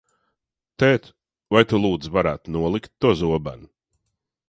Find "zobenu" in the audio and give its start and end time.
3.25-3.73